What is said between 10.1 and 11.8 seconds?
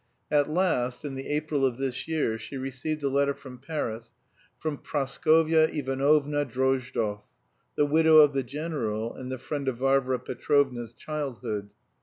Petrovna's childhood.